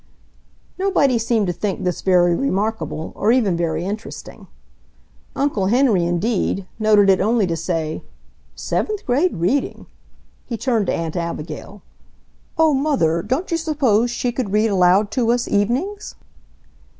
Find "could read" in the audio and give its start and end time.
14.31-14.71